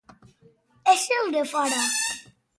[0.95, 1.85] És el de fora.